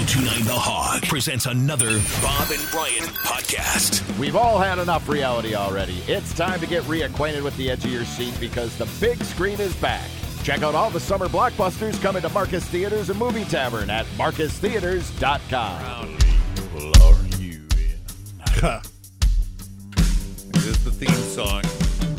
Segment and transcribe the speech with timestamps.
[0.00, 4.00] 1029 The Hog presents another Bob and Brian podcast.
[4.18, 5.98] We've all had enough reality already.
[6.08, 9.60] It's time to get reacquainted with the edge of your seat because the big screen
[9.60, 10.08] is back.
[10.42, 16.18] Check out all the summer blockbusters coming to Marcus Theaters and Movie Tavern at marcustheaters.com.
[20.52, 21.62] It is the theme song.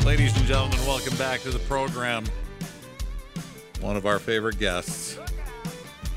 [0.06, 2.24] Ladies and gentlemen, welcome back to the program.
[3.80, 5.18] One of our favorite guests,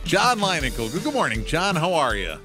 [0.05, 1.03] John Leinenkugel.
[1.03, 1.75] Good morning, John.
[1.75, 2.35] How are you?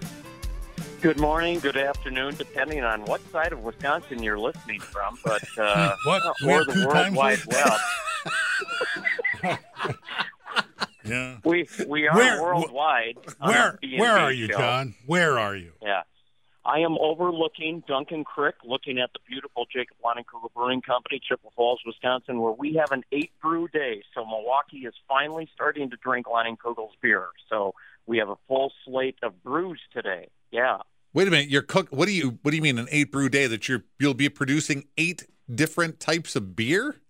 [1.02, 5.94] Good morning, good afternoon, depending on what side of Wisconsin you're listening from, but uh,
[6.04, 6.22] What?
[6.44, 7.38] We or the World Wide?
[7.46, 9.58] Web.
[11.02, 11.38] Yeah.
[11.44, 13.16] We we are Where- worldwide.
[13.40, 14.58] Where where are you, show.
[14.58, 14.94] John?
[15.06, 15.72] Where are you?
[15.82, 16.02] Yeah,
[16.64, 21.80] I am overlooking Duncan Creek, looking at the beautiful Jacob Leinenkugel Brewing Company, Chippewa Falls,
[21.86, 24.02] Wisconsin, where we have an eight brew day.
[24.14, 27.28] So Milwaukee is finally starting to drink Leinenkugel's beer.
[27.48, 27.74] So
[28.06, 30.28] we have a full slate of brews today.
[30.50, 30.78] Yeah.
[31.14, 31.48] Wait a minute.
[31.48, 31.88] You're cook.
[31.90, 33.46] What do you What do you mean an eight brew day?
[33.46, 37.00] That you're you'll be producing eight different types of beer?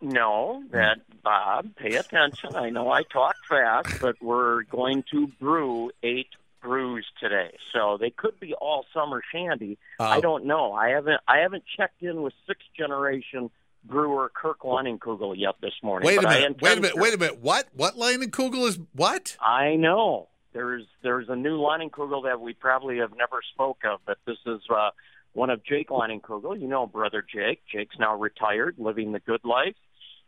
[0.00, 2.56] No, that Bob, pay attention.
[2.56, 7.56] I know I talk fast, but we're going to brew eight brews today.
[7.72, 9.78] So they could be all summer shandy.
[9.98, 10.72] I Uh, don't know.
[10.72, 13.50] I haven't I haven't checked in with sixth generation
[13.84, 16.06] brewer Kirk Leinenkugel yet this morning.
[16.06, 16.60] Wait a minute.
[16.60, 16.94] Wait a minute.
[16.94, 17.00] to.
[17.00, 17.38] Wait a minute.
[17.40, 17.68] What?
[17.74, 19.36] What Leinenkugel is what?
[19.40, 20.28] I know.
[20.52, 24.60] There's there's a new Leinenkugel that we probably have never spoke of, but this is
[24.68, 24.90] uh,
[25.32, 26.60] one of Jake Leinenkugel.
[26.60, 27.62] You know, brother Jake.
[27.72, 29.76] Jake's now retired, living the good life,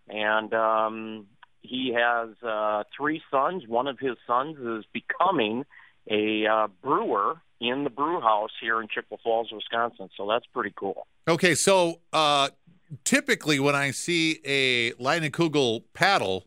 [0.08, 1.26] and um,
[1.60, 3.64] he has uh, three sons.
[3.66, 5.64] One of his sons is becoming
[6.08, 10.08] a uh, brewer in the brew house here in Chippewa Falls, Wisconsin.
[10.16, 11.06] So that's pretty cool.
[11.28, 12.48] Okay, so uh,
[13.04, 16.46] typically when I see a Leinenkugel paddle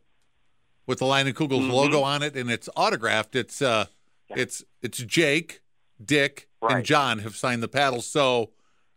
[0.85, 1.71] with the Leinenkugel's Mhm.
[1.71, 3.85] logo on it and it's autographed, it's uh,
[4.29, 4.35] Yeah.
[4.39, 5.61] it's it's Jake,
[6.03, 8.01] Dick, and John have signed the paddle.
[8.01, 8.51] So,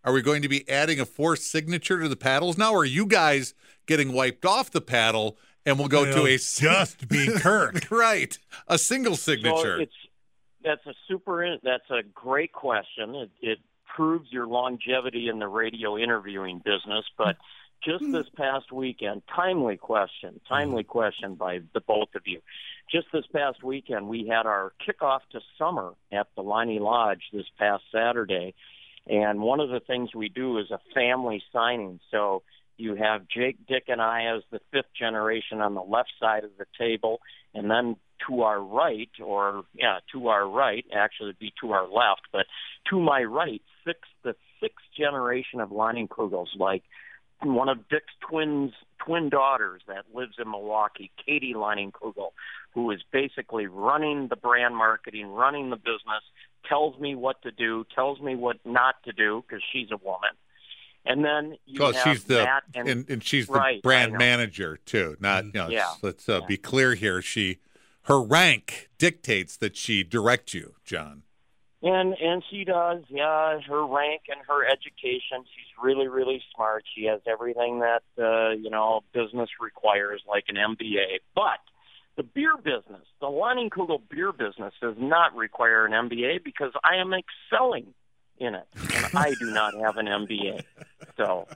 [0.04, 2.84] are we going to be adding a forced signature to the paddles now, or are
[2.84, 3.54] you guys
[3.86, 7.90] getting wiped off the paddle and we'll go to It'll a just be Kirk.
[7.90, 8.36] right
[8.66, 9.76] a single signature?
[9.78, 9.92] So it's
[10.68, 11.56] that's a super.
[11.62, 13.14] That's a great question.
[13.14, 13.58] It, it
[13.96, 17.06] proves your longevity in the radio interviewing business.
[17.16, 17.36] But
[17.82, 18.12] just hmm.
[18.12, 20.54] this past weekend, timely question, hmm.
[20.54, 22.40] timely question by the both of you.
[22.92, 27.46] Just this past weekend, we had our kickoff to summer at the Leinie Lodge this
[27.58, 28.54] past Saturday,
[29.06, 31.98] and one of the things we do is a family signing.
[32.10, 32.42] So
[32.76, 36.50] you have Jake, Dick, and I as the fifth generation on the left side of
[36.58, 37.20] the table,
[37.54, 37.96] and then
[38.26, 42.46] to our right, or yeah, to our right, actually it'd be to our left, but
[42.90, 46.82] to my right, six the sixth generation of Leinenkugels, like
[47.42, 52.30] one of Dick's twins twin daughters that lives in Milwaukee, Katie Leinenkugel,
[52.74, 56.22] who is basically running the brand marketing, running the business,
[56.68, 60.30] tells me what to do, tells me what not to do because she's a woman.
[61.06, 64.78] And then you Oh, have she's the and, and, and she's the Right, brand manager
[64.84, 65.16] too.
[65.20, 65.68] Not you know.
[65.68, 66.46] Yeah, Let's uh, yeah.
[66.46, 67.22] be clear here.
[67.22, 67.58] She
[68.08, 71.24] her rank dictates that she direct you, John.
[71.82, 73.60] And and she does, yeah.
[73.60, 76.84] Her rank and her education, she's really really smart.
[76.96, 81.18] She has everything that uh, you know business requires, like an MBA.
[81.36, 81.60] But
[82.16, 87.12] the beer business, the Leinenkugel beer business, does not require an MBA because I am
[87.12, 87.94] excelling
[88.38, 90.62] in it, and I do not have an MBA.
[91.16, 91.46] So.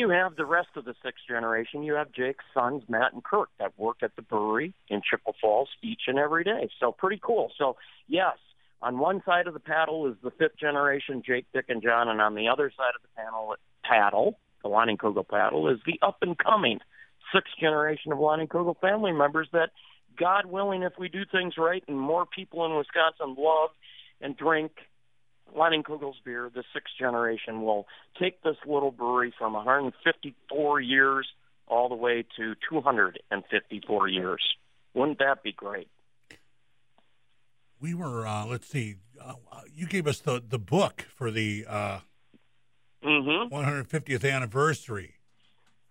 [0.00, 1.82] You have the rest of the sixth generation.
[1.82, 5.68] You have Jake's sons, Matt and Kirk, that work at the brewery in Chippewa Falls
[5.82, 6.70] each and every day.
[6.80, 7.52] So pretty cool.
[7.58, 7.76] So
[8.08, 8.38] yes,
[8.80, 12.18] on one side of the paddle is the fifth generation, Jake, Dick, and John, and
[12.18, 16.38] on the other side of the panel, paddle, the Leinenkugel paddle, is the up and
[16.38, 16.78] coming
[17.34, 19.68] sixth generation of Leinenkugel family members that,
[20.18, 23.68] God willing, if we do things right and more people in Wisconsin love
[24.22, 24.72] and drink
[25.56, 27.86] Leinenkugel's beer, the sixth generation, will
[28.18, 31.26] take this little brewery from 154 years
[31.66, 34.42] all the way to 254 years.
[34.94, 35.88] Wouldn't that be great?
[37.80, 39.34] We were, uh, let's see, uh,
[39.72, 41.98] you gave us the, the book for the uh,
[43.02, 43.54] Mm-hmm.
[43.54, 45.14] 150th anniversary.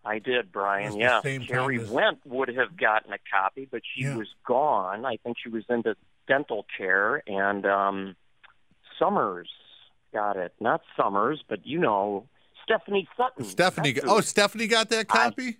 [0.06, 0.96] I did, Brian.
[0.96, 4.16] Yeah, Carrie as- Went would have gotten a copy, but she Yeah.
[4.16, 5.06] was gone.
[5.06, 5.96] I think she was in the
[6.28, 8.16] dental chair, and um,
[9.00, 9.50] Summers
[10.14, 10.54] got it.
[10.60, 12.28] Not Summers, but you know
[12.64, 13.46] Stephanie Sutton.
[13.46, 13.94] Stephanie.
[13.94, 15.58] That's Oh, Stephanie got that copy.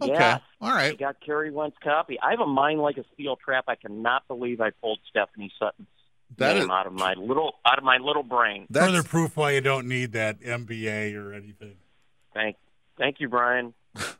[0.00, 0.12] okay.
[0.12, 0.40] Yes.
[0.60, 2.18] All I got Carrie Wentz copy.
[2.20, 3.64] I have a mind like a steel trap.
[3.68, 5.88] I cannot believe I pulled Stephanie Sutton's
[6.36, 8.66] That name is- out of my little out of my little brain.
[8.70, 11.76] That's Further proof why you don't need that MBA or anything.
[12.34, 12.56] Thank,
[12.98, 13.74] thank you, Brian.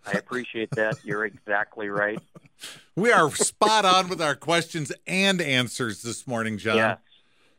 [0.06, 0.98] I appreciate that.
[1.02, 2.18] You're exactly right.
[2.96, 6.76] we are spot on with our questions and answers this morning, John.
[6.76, 6.96] Yeah.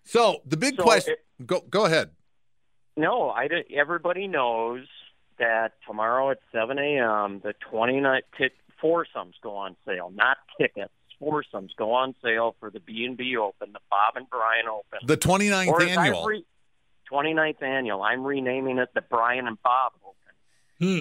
[0.06, 1.14] So the big So question.
[1.14, 2.12] it- go go ahead.
[2.96, 4.86] No, I did, everybody knows
[5.40, 7.40] that tomorrow at 7 a.m.
[7.44, 10.94] the 29 tit foursomes go on sale, not tickets.
[11.20, 15.00] Foursomes go on sale for the B and B Open, the Bob and Brian Open,
[15.08, 16.26] The 29th or annual.
[16.26, 16.46] Re-
[17.12, 18.04] 29th annual.
[18.04, 20.16] I'm renaming it the Brian and Bob Open.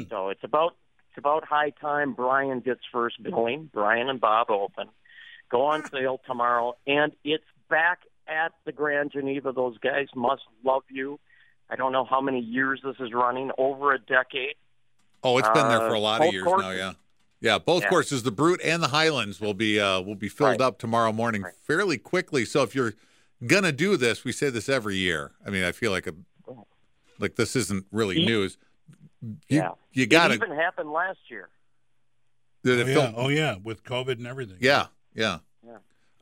[0.04, 0.08] Hmm.
[0.08, 0.76] So it's about
[1.10, 3.68] it's about high time Brian gets first billing.
[3.72, 4.88] Brian and Bob Open
[5.50, 7.98] go on sale tomorrow, and it's back
[8.32, 9.52] at the Grand Geneva.
[9.52, 11.18] Those guys must love you.
[11.70, 14.54] I don't know how many years this is running, over a decade.
[15.24, 16.70] oh, it's been there for a uh, lot of both years now.
[16.70, 16.92] Yeah.
[17.40, 17.88] Yeah, both Yeah.
[17.88, 20.60] courses, the Brute and the Highlands, will be uh, will be filled Right.
[20.60, 21.54] up tomorrow morning Right.
[21.62, 22.44] fairly quickly.
[22.44, 22.94] So if you're
[23.46, 25.32] gonna do this, we say this every year.
[25.46, 26.14] I mean, I feel like a
[27.18, 28.58] like this isn't really news.
[29.20, 29.70] You, Yeah.
[29.92, 30.44] you got it to.
[30.44, 31.48] even happened last year.
[32.64, 33.12] Oh yeah.
[33.16, 34.58] oh yeah, with COVID and everything.
[34.60, 35.38] Yeah, yeah.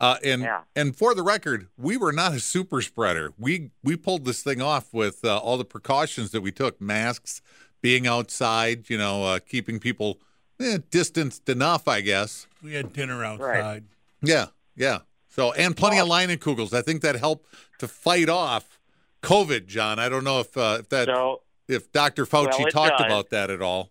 [0.01, 0.07] Yeah.
[0.07, 0.61] Uh, and Yeah.
[0.75, 3.33] and for the record, we were not a super spreader.
[3.39, 7.43] We we pulled this thing off with uh, all the precautions that we took: masks,
[7.83, 10.19] being outside, you know, uh, keeping people
[10.61, 12.47] eh, distanced enough, I guess.
[12.63, 13.61] We had dinner outside.
[13.61, 13.83] Right.
[14.23, 15.01] Yeah, yeah.
[15.29, 16.73] So and plenty of Leinenkugels.
[16.73, 17.47] I think that helped
[17.79, 18.79] to fight off
[19.23, 19.99] COVID, John.
[19.99, 22.27] I don't know if uh, if that So if Dr.
[22.27, 23.07] Fauci Well, talked does.
[23.07, 23.91] about that at all.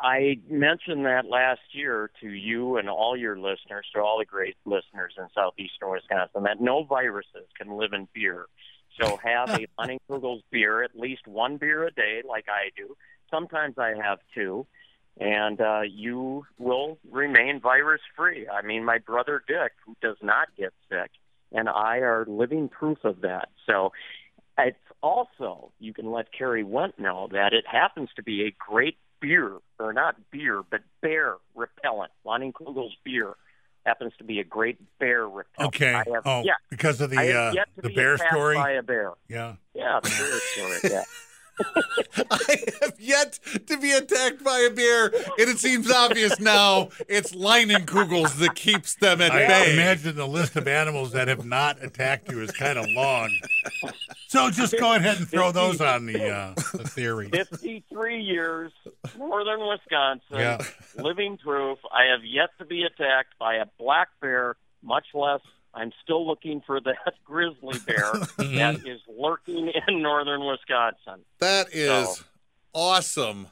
[0.00, 4.56] I mentioned that last year to you and all your listeners, to all the great
[4.64, 8.46] listeners in southeastern Wisconsin, that no viruses can live in beer.
[9.00, 12.96] So have a Leinenkugel's beer, at least one beer a day, like I do.
[13.30, 14.66] Sometimes I have two,
[15.18, 18.48] and uh, you will remain virus free.
[18.48, 21.10] I mean, my brother Dick, who does not get sick,
[21.52, 23.50] and I are living proof of that.
[23.66, 23.92] So
[24.56, 28.96] it's also, you can let Carrie Went know that it happens to be a great
[29.20, 32.10] beer, or not beer, but bear repellent.
[32.24, 33.34] Leinenkugel's beer
[33.86, 35.74] happens to be a great bear repellent.
[35.74, 35.94] Okay.
[35.94, 38.56] I have, oh, yeah, because of the uh, the be bear story.
[38.56, 39.12] by a bear.
[39.28, 39.54] Yeah.
[39.74, 40.92] Yeah, the bear story.
[40.92, 41.04] Yeah.
[42.30, 47.32] I have yet to be attacked by a bear, and it seems obvious now it's
[47.32, 49.72] Leinenkugels that keeps them at I bay.
[49.74, 53.30] imagine the list of animals that have not attacked you is kind of long.
[54.28, 57.28] So just go ahead and throw those on the, uh, the theory.
[57.30, 58.72] 53 years,
[59.18, 60.58] northern Wisconsin, Yeah.
[60.96, 61.78] living proof.
[61.92, 65.40] I have yet to be attacked by a black bear, much less
[65.74, 68.56] I'm still looking for that grizzly bear mm-hmm.
[68.56, 71.24] that is lurking in northern Wisconsin.
[71.38, 72.24] That is So-
[72.74, 73.48] awesome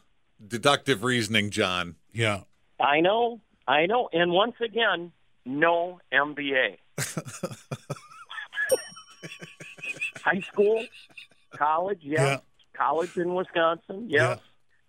[0.47, 1.97] deductive reasoning, John.
[2.13, 2.43] Yeah.
[2.81, 4.09] I know, I know.
[4.13, 5.13] And once again,
[5.45, 6.77] no MBA.
[10.23, 10.85] High school,
[11.57, 12.21] college, yes.
[12.21, 12.39] Yeah.
[12.77, 14.39] College in Wisconsin, yes.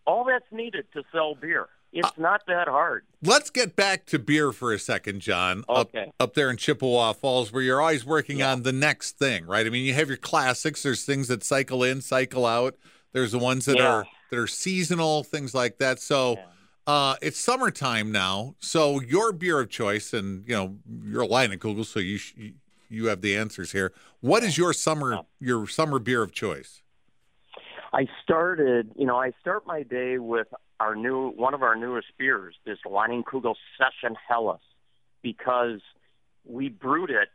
[0.05, 1.67] All that's needed to sell beer.
[1.91, 3.05] It's not that hard.
[3.23, 5.63] Let's get back to beer for a second, John.
[5.67, 6.03] Okay.
[6.03, 8.51] Up, up there in Chippewa Falls, where you're always working Yeah.
[8.51, 9.65] on the next thing, right?
[9.65, 10.83] I mean, you have your classics.
[10.83, 12.75] There's things that cycle in, cycle out.
[13.11, 13.87] There's the ones that Yeah.
[13.91, 15.99] are that are seasonal, things like that.
[15.99, 16.45] So, Yeah.
[16.85, 18.53] uh, it's summertime now.
[18.59, 20.77] So your beer of choice, and you know,
[21.07, 22.35] you're a Leinenkugel, so you sh-
[22.89, 23.91] you have the answers here.
[24.19, 26.83] What is your summer your summer beer of choice?
[27.91, 30.47] I started, you know, I start my day with
[30.79, 34.61] our new one of our newest beers, this Leinenkugel Session Helles,
[35.21, 35.81] because
[36.45, 37.29] we brewed it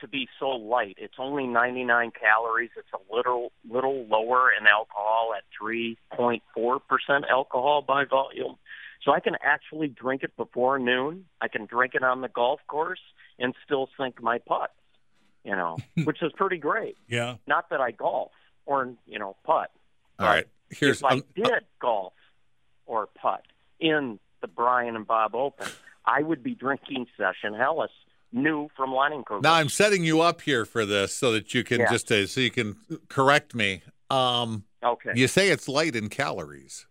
[0.00, 0.96] to be so light.
[0.98, 2.70] It's only 99 calories.
[2.76, 6.40] It's a little little lower in alcohol at 3.4%
[7.28, 8.56] alcohol by volume.
[9.02, 11.24] So I can actually drink it before noon.
[11.40, 13.00] I can drink it on the golf course
[13.38, 14.74] and still sink my putts,
[15.42, 16.98] you know, which is pretty great.
[17.08, 17.36] Yeah.
[17.46, 18.32] Not that I golf
[18.66, 19.70] or, you know, putt.
[20.18, 22.12] All right, here's if I um, did golf
[22.90, 23.42] or putt
[23.78, 25.68] in the Brian and Bob Open,
[26.04, 27.90] I would be drinking Session Helles,
[28.32, 29.42] new from Leinenkugel.
[29.42, 31.90] Now I'm setting you up here for this so that you can Yeah.
[31.90, 32.76] just uh, so you can
[33.08, 33.82] correct me.
[34.10, 35.12] Um, okay.
[35.14, 36.86] you say it's light in calories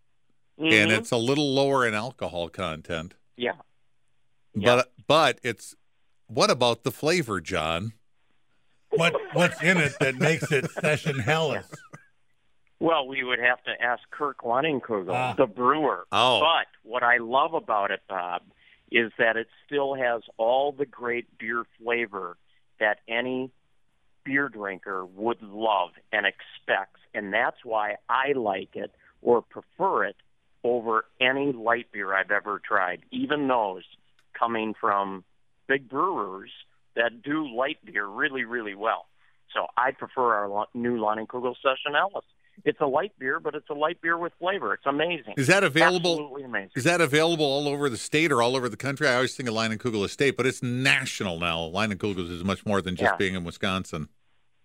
[0.58, 0.98] and Mhm.
[0.98, 3.54] it's a little lower in alcohol content, yeah.
[4.54, 4.76] Yeah.
[4.78, 5.76] but but it's
[6.28, 7.92] what about the flavor, John?
[8.92, 11.66] What What's in it that makes it Session Helles?
[12.80, 15.34] Well, we would have to ask Kirk Leinenkugel, Ah.
[15.34, 16.06] the brewer.
[16.12, 16.40] Oh.
[16.40, 18.44] But what I love about it, Bob,
[18.92, 22.38] is that it still has all the great beer flavor
[22.80, 23.52] that any
[24.24, 27.00] beer drinker would love and expects.
[27.14, 30.16] And that's why I like it or prefer it
[30.64, 33.84] over any light beer I've ever tried, even those
[34.34, 35.24] coming from
[35.68, 36.52] big brewers
[36.96, 39.08] that do light beer really, really well.
[39.54, 42.24] So I prefer our new Leinenkugel Session Helles.
[42.66, 44.74] It's a light beer, but it's a light beer with flavor.
[44.74, 45.36] It's amazing.
[45.38, 46.12] Is that available?
[46.14, 46.72] Absolutely amazing.
[46.76, 49.08] Is that available all over the state or all over the country?
[49.08, 51.62] I always think of Leinenkugel Estate, but it's national now.
[51.64, 53.18] Lion and Leinenkugel is much more than just Yeah.
[53.18, 54.10] being in Wisconsin.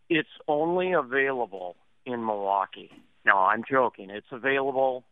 [0.08, 2.90] It's only available in Milwaukee.
[3.24, 4.10] No, I'm joking.
[4.10, 5.04] It's available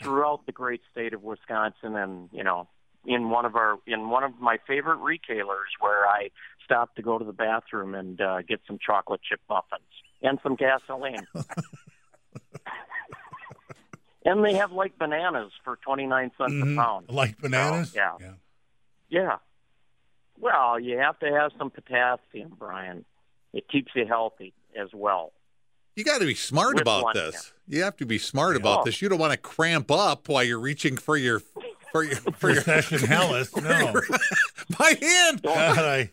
[0.00, 2.68] throughout the great state of Wisconsin, and you know,
[3.04, 6.30] in one of our in one of my favorite retailers where I
[6.64, 9.82] stop to go to the bathroom and uh, get some chocolate chip muffins
[10.22, 11.26] and some gasoline.
[14.24, 16.74] and they have like bananas for twenty nine cents Mhm.
[16.74, 17.10] a pound.
[17.10, 17.94] Like bananas?
[17.94, 18.16] yeah.
[19.08, 19.36] Yeah.
[20.38, 23.04] Well, you have to have some potassium, Brian.
[23.52, 25.32] It keeps you healthy as well.
[25.96, 27.52] You got to be smart With about one, this.
[27.66, 28.84] You have to be smart about Oh.
[28.84, 29.02] this.
[29.02, 31.40] You don't want to cramp up while you're reaching for your
[31.90, 33.50] for your for your Recession Helles.
[33.56, 33.94] No.
[34.78, 35.42] my hand.
[35.42, 36.08] God, I,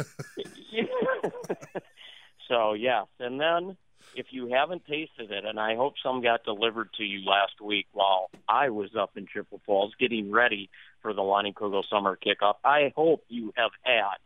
[2.47, 3.77] so yes, and then
[4.15, 7.87] if you haven't tasted it, and I hope some got delivered to you last week
[7.93, 10.69] while I was up in Chippewa Falls getting ready
[11.01, 14.17] for the Leinenkugel summer kickoff, I hope you have had.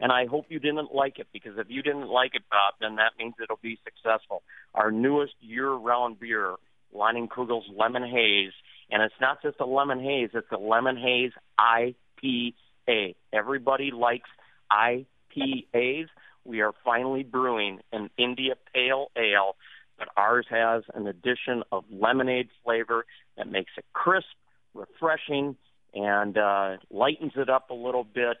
[0.00, 2.96] And I hope you didn't like it because if you didn't like it, Bob, then
[2.96, 4.42] that means it'll be successful.
[4.74, 6.54] Our newest year-round beer,
[6.94, 8.52] Leinenkugel's Lemon Haze,
[8.90, 13.14] and it's not just a lemon haze; it's a lemon haze IPA.
[13.32, 14.30] Everybody likes
[14.72, 16.06] IPAs.
[16.48, 19.54] We are finally brewing an India Pale Ale,
[19.98, 23.04] but ours has an addition of lemonade flavor
[23.36, 24.26] that makes it crisp,
[24.72, 25.56] refreshing,
[25.94, 28.38] and uh, lightens it up a little bit,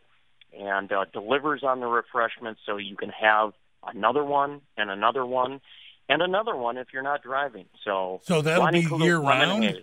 [0.58, 3.50] and uh, delivers on the refreshment so you can have
[3.86, 5.60] another one and another one
[6.08, 7.66] and another one if you're not driving.
[7.84, 9.76] So, So that'll Lonnie be year round?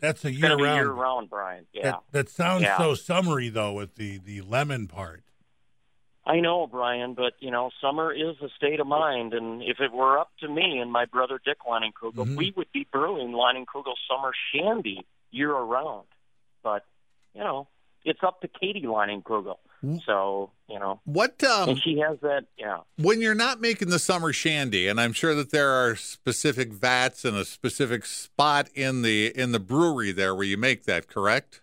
[0.00, 0.60] That's a year round.
[0.60, 1.64] year round, Brian.
[1.72, 1.82] Yeah.
[1.82, 2.76] That, that sounds Yeah.
[2.76, 5.22] so summery though with the the lemon part.
[6.26, 9.92] I know, Brian, but you know, summer is a state of mind, and if it
[9.92, 12.36] were up to me and my brother Dick Leinenkugel, Mhm.
[12.36, 16.06] we would be brewing Leinenkugel Summer Shandy year around.
[16.62, 16.84] But
[17.34, 17.68] you know,
[18.04, 19.56] it's up to Katie Leinenkugel.
[20.06, 22.46] So you know, What um and she has that.
[22.56, 26.72] Yeah, when you're not making the summer shandy, and I'm sure that there are specific
[26.72, 31.06] vats and a specific spot in the in the brewery there where you make that,
[31.06, 31.60] correct?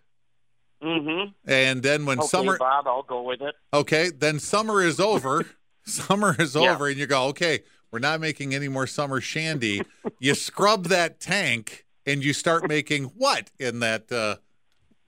[0.81, 1.31] Mm-hmm.
[1.47, 3.55] And then when Okay, summer Bob, I'll go with it.
[3.73, 5.45] Okay, then summer is over.
[5.85, 6.73] summer is Yeah.
[6.73, 7.59] over, and you go, okay,
[7.91, 9.81] we're not making any more summer shandy.
[10.19, 14.35] you scrub that tank, and you start making what in that uh,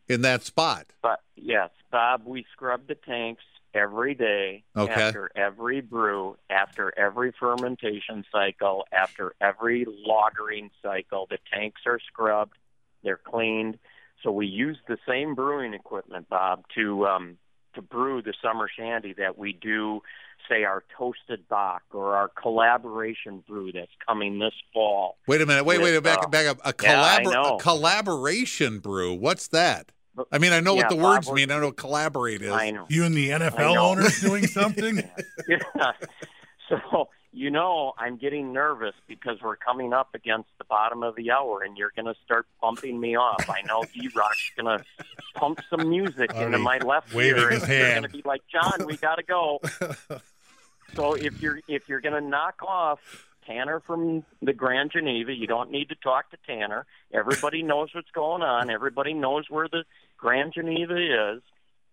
[0.07, 0.87] in that spot?
[1.01, 4.91] But yes, Bob, we scrub the tanks every day Okay.
[4.93, 11.25] after every brew, after every fermentation cycle, after every lagering cycle.
[11.29, 12.53] The tanks are scrubbed,
[13.03, 13.79] they're cleaned.
[14.23, 17.37] So we use the same brewing equipment, Bob, to um,
[17.75, 20.01] to brew the summer shandy that we do,
[20.49, 25.17] say, our toasted Bock or our collaboration brew that's coming this fall.
[25.27, 25.65] Wait a minute.
[25.65, 26.59] Wait, wait, back, uh, back up.
[26.63, 27.55] A, yeah, collabor- know.
[27.55, 29.13] a collaboration brew.
[29.13, 29.91] What's that?
[30.15, 31.51] But- I mean, I know Yeah, what the Bob, words mean.
[31.51, 32.51] I know what collaborate is.
[32.51, 32.85] I know.
[32.87, 34.97] You and the NFL owners doing something?
[35.49, 35.57] yeah.
[36.69, 41.31] So, you know, I'm getting nervous because we're coming up against the bottom of the
[41.31, 43.49] hour and you're going to start bumping me off.
[43.49, 44.85] I know E Rock's going to
[45.33, 47.49] pump some music into my left waving ear.
[47.49, 48.03] his and You're going hand.
[48.05, 49.59] to be like, John, we got to go.
[50.95, 52.99] so if you're if you're going to knock off
[53.47, 56.85] Tanner from the Grand Geneva, you don't need to talk to Tanner.
[57.11, 58.69] Everybody knows what's going on.
[58.69, 59.83] Everybody knows where the
[60.17, 60.95] Grand Geneva
[61.35, 61.41] is.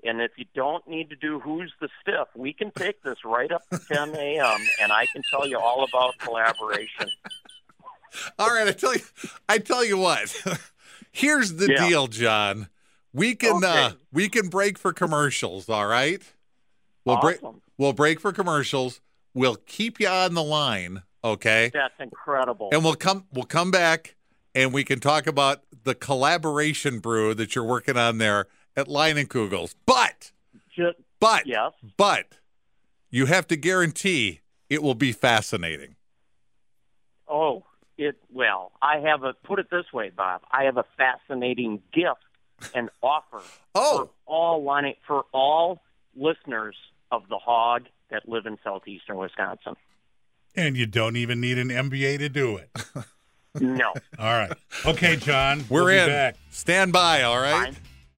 [0.05, 3.51] And if you don't need to do who's the stiff, we can take this right
[3.53, 4.61] up to 10 a.m.
[4.81, 7.09] and I can tell you all about collaboration.
[8.41, 9.03] All right, I tell you,
[9.49, 10.35] I tell you what.
[11.13, 11.89] Here's the Yeah.
[11.89, 12.69] deal, John.
[13.13, 15.69] We can uh, we can break for commercials.
[15.69, 16.21] All right,
[17.05, 17.41] we'll break.
[17.43, 17.63] Awesome.
[17.79, 19.01] We'll break for commercials.
[19.33, 21.71] We'll keep you on the line, okay?
[21.73, 22.71] That's incredible.
[22.73, 23.27] And we'll come.
[23.33, 24.17] We'll come back,
[24.57, 29.75] and we can talk about the collaboration brew that you're working on there at Leinenkugel's.
[29.87, 30.31] But,
[30.75, 31.73] Just, but, yes.
[31.97, 32.27] but,
[33.11, 35.97] you have to guarantee it will be fascinating.
[37.29, 37.65] Oh,
[37.99, 40.43] it well, I have a put it this way, Bob.
[40.51, 42.21] I have a fascinating gift
[42.75, 43.41] and offer
[43.75, 43.99] Oh.
[44.07, 45.81] for all line for all
[46.17, 46.77] listeners
[47.13, 49.75] of the hog that live in southeastern Wisconsin.
[50.57, 52.71] and you don't even need an MBA to do it.
[53.61, 53.93] No.
[54.17, 54.53] All right.
[54.87, 55.65] Okay, John.
[55.69, 56.09] We're we'll be in.
[56.09, 56.37] Back.
[56.51, 57.23] Stand by.
[57.23, 57.75] All right.
[57.75, 57.77] Fine.